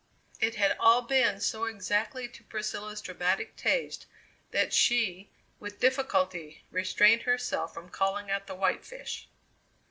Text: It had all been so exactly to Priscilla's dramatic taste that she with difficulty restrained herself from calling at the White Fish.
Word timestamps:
It 0.39 0.55
had 0.55 0.75
all 0.79 1.03
been 1.03 1.39
so 1.41 1.65
exactly 1.65 2.27
to 2.27 2.43
Priscilla's 2.45 3.03
dramatic 3.03 3.55
taste 3.55 4.07
that 4.49 4.73
she 4.73 5.29
with 5.59 5.79
difficulty 5.79 6.63
restrained 6.71 7.21
herself 7.21 7.71
from 7.75 7.87
calling 7.87 8.31
at 8.31 8.47
the 8.47 8.55
White 8.55 8.83
Fish. 8.83 9.27